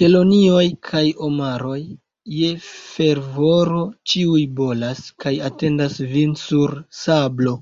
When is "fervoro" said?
2.68-3.82